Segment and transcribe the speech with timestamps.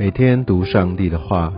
[0.00, 1.52] 每天读上帝的话，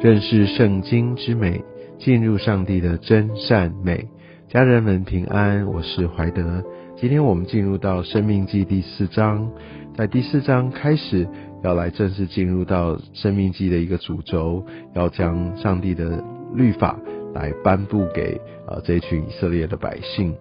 [0.00, 1.62] 认识圣经之美，
[1.98, 4.08] 进入上帝的真善美。
[4.48, 6.64] 家人们平安，我是怀德。
[6.96, 9.46] 今天我们进入到《生命记》第四章，
[9.94, 11.28] 在第四章开始
[11.62, 14.64] 要来正式进入到《生命记》的一个主轴，
[14.94, 16.24] 要将上帝的
[16.54, 16.98] 律法
[17.34, 20.34] 来颁布给呃这群以色列的百姓。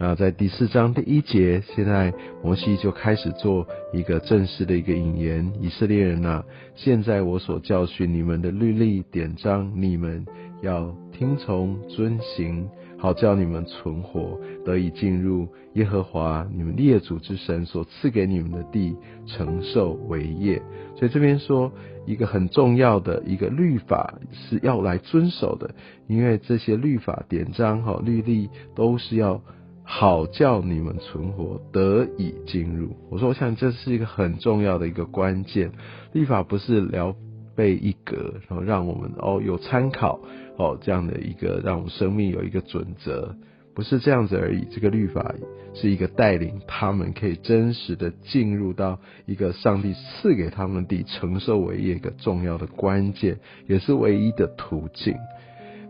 [0.00, 6.44] 那在第四章第一节，现在摩西就开始做一个正式的一个引言：以色列人啊，
[6.76, 10.24] 现在我所教训你们的律例典章，你们
[10.62, 18.94] 要听从遵行，好叫你们存活，得以进入耶和华你们列祖之神所赐给你们的地，
[19.26, 20.62] 承受为业。
[20.94, 21.72] 所以这边说
[22.06, 25.74] 一个很重要的一个律法是要来遵守的，
[26.06, 29.42] 因为这些律法典章哈律例都是要。
[29.90, 32.94] 好叫你们存活得以进入。
[33.10, 35.72] 我说，我想这是一个很重要的一个关键。
[36.12, 37.16] 立法不是聊
[37.56, 40.20] 备一格，然后让我们哦有参考
[40.58, 43.34] 哦这样的一个让我们生命有一个准则，
[43.74, 44.66] 不是这样子而已。
[44.70, 45.34] 这个律法
[45.72, 55.16] 是一个带领他们可以真实的进入到一个上帝赐给他们的承受为一个重要的关键，也是唯一的途径。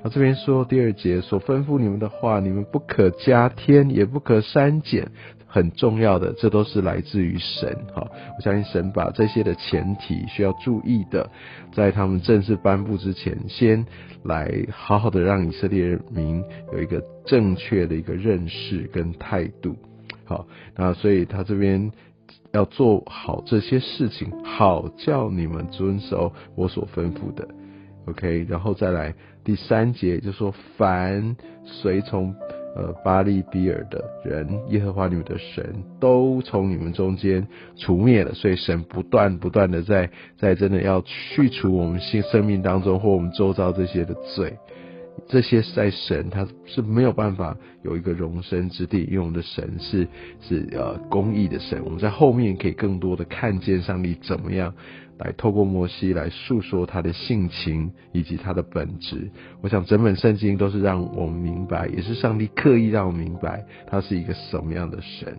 [0.08, 5.10] 这边说第二节所吩咐你们的话，你们不可加添，也不可删减，
[5.46, 7.76] 很重要的，这都是来自于神。
[7.94, 11.30] 哈，我相信神把这些的前提需要注意的，
[11.72, 13.84] 在他们正式颁布之前，先
[14.24, 16.42] 来好好的让以色列人民
[16.72, 19.76] 有一个正确的一个认识跟态度。
[20.24, 21.90] 好，那所以他这边
[22.52, 27.48] 要做好这些事情，好叫你们遵守我所吩咐的。
[28.08, 29.14] OK，然后再来
[29.44, 32.34] 第三节，就说凡随从
[32.76, 38.32] 呃巴利比尔的人，耶和华你们的神都从你们中间除灭了。
[38.34, 44.56] 所以神不断不断的在在真的要去除我们新生命当中或我们周遭这些的罪。
[45.26, 50.06] 这些在神他是没有办法有一个容身之地，因为我们的神是
[50.40, 51.82] 是呃公义的神。
[51.84, 54.72] 我们在后面可以更多的看见上帝怎么样
[55.18, 59.30] 来透过摩西来诉说他的性情以及他的本质。
[59.60, 65.36] 我想整本圣经都是让我们明白，也是上帝刻意让我们明白他是一个什么样的神。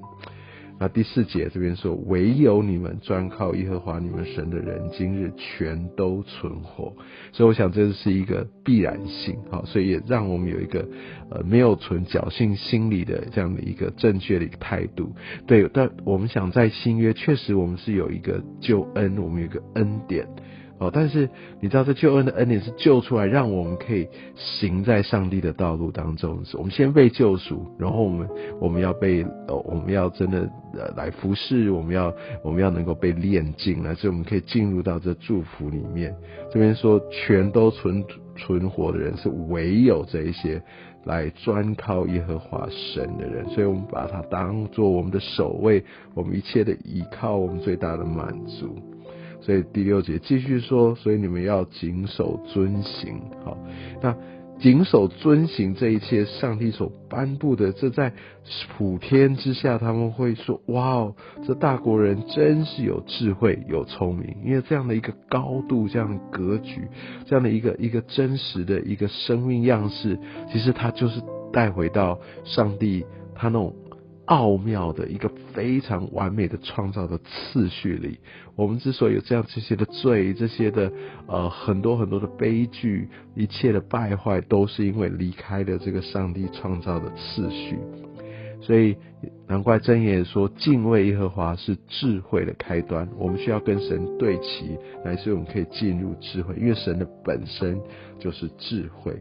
[0.80, 6.94] 那第四节这边说，唯有你们专靠耶和华你们神的人，今日全都存活。
[7.34, 10.88] 所以我想这是一个必然性，好，所以也让我们有一个
[11.30, 15.14] 呃没有存侥幸心理的这样的一个正确的一个态度。
[15.46, 20.26] 对，但我们想在新约确实我们是有一个救恩，我们有一个恩典。
[20.80, 21.30] 哦，但是
[21.60, 26.40] 你知道，这救恩的恩典是救出来，让我们可以行在上帝的道路当中。
[26.54, 28.28] 我们先被救赎，然后我们
[28.62, 36.16] 我们要被呃，我们要真的呃来服侍，我们要我们要能够被炼净，来，所以我们可以进入到这祝福里面。
[36.50, 38.02] 这边说，全都存
[38.38, 40.62] 存活的人是唯有这一些
[41.04, 48.78] 来专靠耶和华神的人，所以我们把它当做我们的守卫，我们一切的依靠，我们最大的满足。
[49.42, 53.22] 所以第六节继续说，所以你们要谨守遵行。
[53.44, 53.58] 好，
[54.02, 54.16] 那
[54.60, 58.12] 谨守遵行这一切，上帝所颁布的，这在
[58.78, 61.16] 普天之下，他们会说：哇哦，
[61.48, 64.36] 这大国人真是有智慧、有聪明。
[64.46, 66.88] 因为这样的一个高度、这样的格局、
[67.26, 70.20] 这样的一个一个真实的一个生命样式，
[70.52, 71.22] 其实它就是
[71.54, 73.74] 带回到上帝他那种。
[74.30, 78.20] 奥妙的一个非常完美的创造的次序里，
[78.56, 80.92] 我们之所以有这样这些的罪，这些的
[81.26, 87.80] 呃很多很多的悲剧，一切的败坏，都是因为离开了这个上帝创造的次序。
[88.62, 88.96] 所以
[89.48, 93.10] 难怪真言说敬畏耶和华是智慧的开端。
[93.18, 97.82] 我们需要跟神对齐，来所以我们可以进入智慧，因为神的本身
[98.20, 99.12] 就是智慧。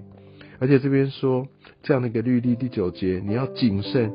[0.61, 1.47] 而且这边说
[1.83, 4.13] 这样的一个律例第九节，你要谨慎。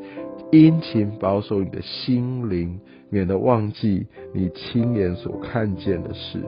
[0.54, 4.06] 殷勤保守你的心灵，免得忘记
[4.36, 6.44] 你亲眼所看见的事，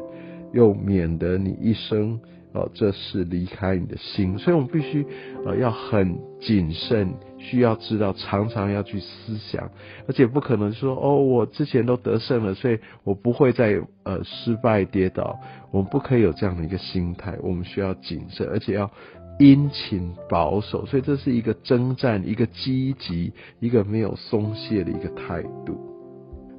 [0.54, 2.19] 又免得你一生
[2.54, 4.38] 哦这事离开你的心。
[4.38, 5.04] 所以，我们必须
[5.44, 9.72] 呃要很谨慎，需要知道常常要去思想，
[10.08, 15.40] 而且不可能说哦，我之前都得胜了，所以我不会再呃失败跌倒。
[15.72, 18.92] 我们不可以有这样的一个心态，我们需要谨慎，而且要。
[19.38, 25.78] 殷勤保守，所以这是一个征战，一个积极，一个没有松懈的一个态度。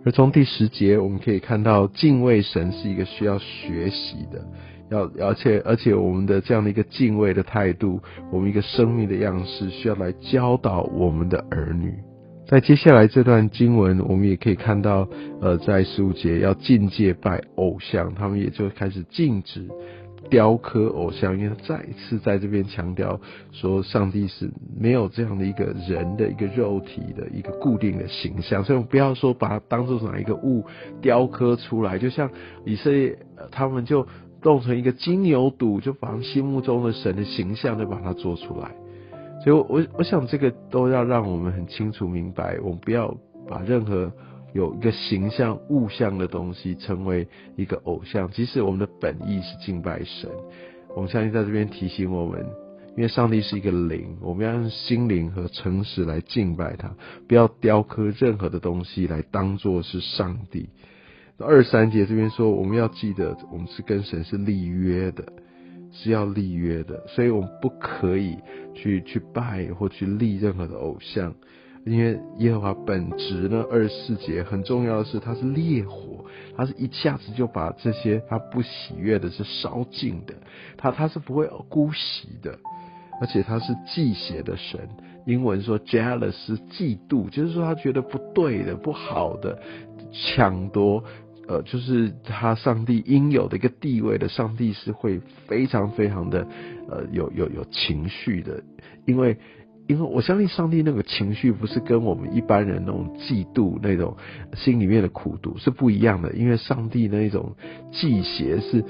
[0.04, 4.46] 而从第十节，我们可以看到敬畏神是一个需要学习的，
[4.90, 7.98] 要而且而且我们的这样的一个敬畏的态度，
[8.30, 11.92] 我们一个生命的样式，需要来教导我们的儿女。
[12.46, 15.08] 在接下来这段经文，我们也可以看到，
[15.40, 19.66] 呃，在十五节要禁戒拜偶像，他们也就开始禁止
[20.30, 23.20] 雕刻偶像，因为他再一次在这边强调
[23.52, 30.64] 说，上帝是没有这样的一个人的一个肉体的一个固定的形象，所以我们不要说把它当做哪一个物
[31.00, 32.30] 雕刻出来，就像
[32.64, 33.18] 以色列
[33.50, 34.06] 他们就
[34.42, 38.70] 弄成一个金牛犊，就把心目中的神的形象就把它做出来。
[39.44, 43.14] 所以，我我想这个都要让我们很清楚明白，我们不要
[43.48, 44.10] 把任何
[44.56, 48.30] 有一个形象物象的东西成为一个偶像。
[48.30, 50.30] 即使我们的本意是敬拜神，
[50.96, 52.44] 我们相信在这边提醒我们，
[52.96, 56.96] 因为上帝是一个灵，我们要用心灵和诚实来敬拜他，
[57.28, 60.70] 不要雕刻任何的东西来当做是上帝。
[61.38, 65.24] 二三节这边说，我们要记得，我们是跟神是立约的。
[65.92, 68.36] 是要立约的，所以我们不可以
[68.74, 71.32] 去去拜或去立任何的偶像，
[71.86, 76.24] 因为耶和华本质呢，二十四节很重要的是，它是烈火，
[76.56, 80.34] 它是一下子就把这些他不喜悦的是烧尽的，
[80.76, 82.58] 他他是不会姑息的，
[83.20, 84.80] 而且他是忌邪的神，
[85.26, 89.58] 英文说 jealous 是嫉妒，就是说他觉得不对的、不好的，
[90.12, 91.04] 抢夺。
[91.48, 96.44] 呃，就是他上帝应有的一个地位的，上帝是会非常非常的
[96.90, 98.64] 呃有有有情绪的，
[99.04, 99.36] 因为
[99.86, 104.16] 因为我相信上帝那个情绪不是跟我们一般人那种嫉妒那种
[104.54, 107.54] 心里面的苦毒是不一样的，因为上帝那种
[107.92, 108.84] 忌邪是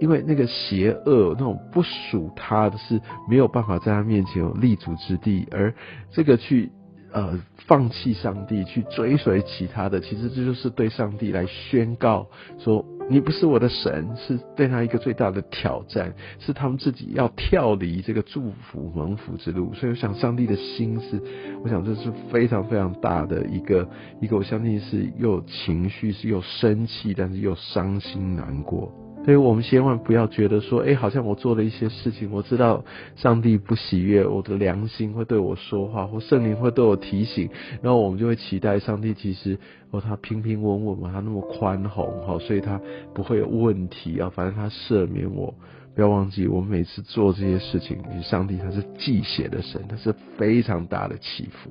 [0.00, 5.74] 因为那个邪恶那种不属他的是没有办法在他面前有立足之地，而
[6.10, 6.70] 这个去。
[7.12, 7.36] 呃，
[7.66, 19.74] 放弃上帝去追随其他的，其实这就是对上帝来宣告说，你不是我的神，是对他一个最大的挑战，是他们自己要跳离这个祝福蒙福之路。
[19.74, 21.20] 所以，我想上帝的心是，
[21.64, 23.88] 我想这是非常非常大的一个
[24.20, 28.92] 一个，我相信是又情绪是又生气，但是又伤心难过。
[29.24, 32.84] 所以我们千万不要觉得说，哎，好像我做了一些事情，我知道
[33.16, 37.48] 上帝不喜悦，我的良心会对我说话，或圣灵会对我提醒，
[37.82, 39.58] 然后我们就会期待上帝其实
[39.90, 42.80] 哦，他平平稳稳嘛，他那么宽宏哈，所以他
[43.14, 45.54] 不会有问题啊，反正他赦免我。
[45.92, 51.70] 不要忘记，我们每次做这些事情，上帝他是忌血的神，他是非常大的起伏，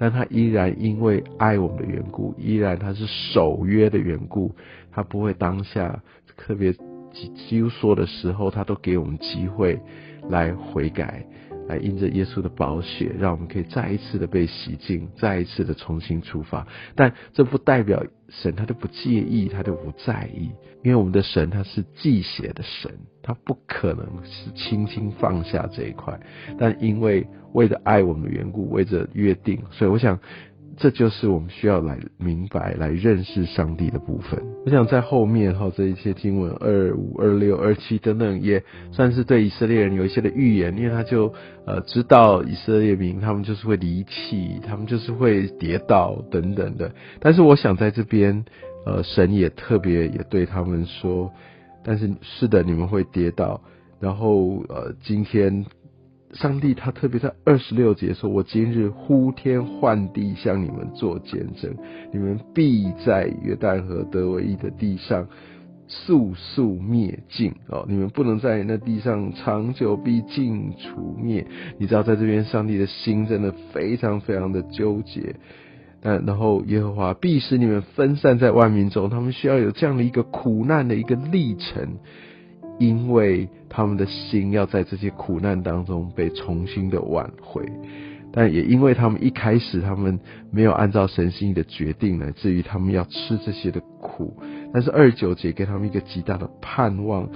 [0.00, 4.54] 但他依然因为爱我们的缘故，依然他是守约的缘故，
[4.92, 6.00] 他不会当下。
[6.36, 9.76] 特别几几乎说的时候，他都给我们机会
[10.28, 11.26] 来悔改，
[11.68, 16.66] 来因着耶稣的宝血，让我们可以再一次的被洗净，再一次的重新出发。
[16.96, 20.50] 但这不代表神他都不介意，他都不在意，
[20.82, 22.90] 因为我们的神他是祭血的神，
[23.22, 26.18] 他不可能是轻轻放下这一块。
[26.58, 30.18] 但因为为了爱我们的缘故，为着约定，所以我想。
[30.80, 34.40] 这就是我们需要来明白、来认识上帝的部分。
[34.64, 41.34] 我想在后面哈，这一些经文二五、二六、二七等等，也算是对以色列人有一些的预言，因为他就
[41.66, 46.92] 呃知道以色列民他们就是会离弃，他们就是会跌倒等等的。
[47.18, 48.44] 但是我想在这边，
[48.86, 51.32] 呃，神也特别也对他们说，
[51.82, 53.60] 但是是的，你们会跌倒，
[53.98, 55.66] 然后呃，今天。
[56.34, 61.74] 上帝他特别在二十六节说：“我今日呼天唤地向你们做见证，
[62.12, 65.26] 你们必在约旦河得唯一的地上
[65.86, 67.86] 速速灭尽哦！
[67.88, 71.46] 你们不能在那地上长久，必尽除灭。
[71.78, 75.34] 你知道，在这边上帝的心真的非常非常的纠结。
[76.02, 81.96] 但然后耶和华必使你们分散在万民中，他们需要有这样的一个苦难的一个历程。”
[82.78, 87.64] 因为他们的心要在这些苦难当中被重新的挽回，
[88.32, 90.20] 但也因为他们一开始他们
[90.50, 94.36] 没有按照神心意的决定，乃至于他们要吃这些的苦。
[94.72, 97.28] 但是二九节给他们一个极大的盼望，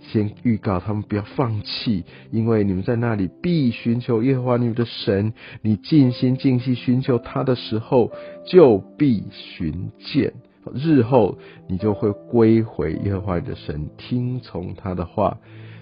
[0.00, 5.32] 先预告他们不要放弃，因为你们在那里必寻求耶和华你们的神，
[5.62, 8.10] 你尽心尽心寻求他的时候，
[8.46, 10.34] 就必寻见。
[10.74, 11.38] 日后
[11.68, 15.38] 你就会归回耶和华你的神，听从他的话。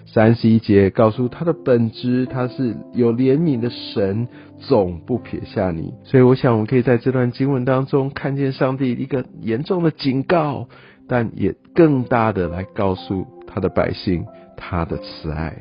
[0.07, 5.93] 三十一节告诉他的本质，他是有怜悯的神，总不撇下你。
[6.03, 10.67] 所以我想，我们可以在这段经文当中看见上帝一个严重的警告，
[11.07, 14.25] 但也更大的来告诉他的百姓
[14.57, 15.55] 他的慈爱，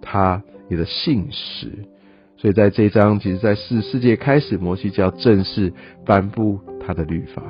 [0.00, 1.70] 他你的信实。
[2.38, 5.72] 所以在这一章，其实在四世界开始，摩西就要正式
[6.04, 7.42] 颁布他的律法。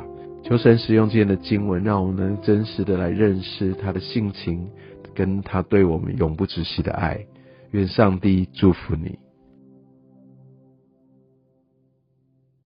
[0.48, 4.70] 求神使用今天的经文，让我们能真实的来认识他的性情，
[5.12, 7.18] 跟他对我们永不止息的爱。
[7.72, 9.18] 愿上帝祝福你。